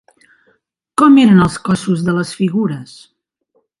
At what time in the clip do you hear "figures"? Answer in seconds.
2.41-2.97